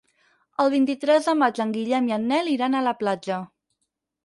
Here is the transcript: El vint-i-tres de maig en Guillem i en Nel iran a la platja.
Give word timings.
El 0.63 0.71
vint-i-tres 0.73 1.27
de 1.31 1.35
maig 1.43 1.61
en 1.67 1.75
Guillem 1.77 2.09
i 2.13 2.17
en 2.19 2.27
Nel 2.33 2.51
iran 2.55 2.79
a 2.81 2.85
la 2.91 2.97
platja. 3.05 3.41